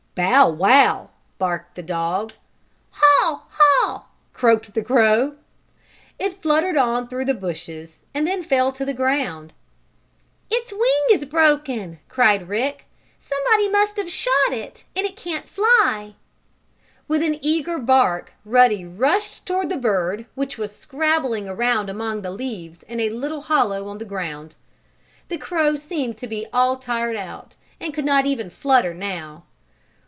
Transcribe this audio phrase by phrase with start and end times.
[0.13, 2.33] "Bow wow!" barked the dog.
[2.91, 3.45] "Haw!
[3.47, 5.37] Haw!" croaked the crow.
[6.19, 9.53] It fluttered on through the bushes and then fell to the ground.
[10.49, 12.83] "Its wing is broken!" cried Rick.
[13.17, 16.15] "Somebody must have shot it, and it can't fly!"
[17.07, 22.31] With an eager bark Ruddy rushed toward the bird which was scrabbling around among the
[22.31, 24.57] leaves in a little hollow on the ground.
[25.29, 29.45] The crow seemed to be all tired out, and could not even flutter now.